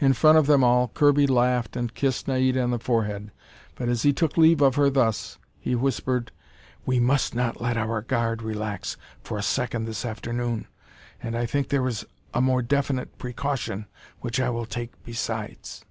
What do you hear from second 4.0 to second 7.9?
he took leave of her thus, he whispered: "We must not let